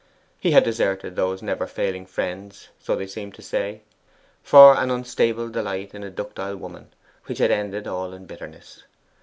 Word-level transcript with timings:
He 0.39 0.49
had 0.49 0.63
deserted 0.63 1.15
those 1.15 1.43
never 1.43 1.67
failing 1.67 2.07
friends, 2.07 2.69
so 2.79 2.95
they 2.95 3.05
seemed 3.05 3.35
to 3.35 3.43
say, 3.43 3.81
for 4.41 4.75
an 4.75 4.89
unstable 4.89 5.49
delight 5.49 5.93
in 5.93 6.03
a 6.03 6.09
ductile 6.09 6.57
woman, 6.57 6.91
which 7.25 7.37
had 7.37 7.51
ended 7.51 7.85
all 7.85 8.11
in 8.11 8.25
bitterness. 8.25 8.81